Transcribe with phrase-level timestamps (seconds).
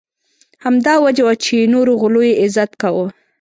[0.63, 3.07] همدا وجه وه چې نورو غلو یې عزت کاوه.